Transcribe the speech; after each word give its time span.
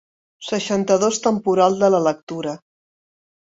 Seixanta-dos 0.47 1.21
temporal 1.27 1.79
de 1.85 1.93
la 1.97 2.03
lectura. 2.09 2.59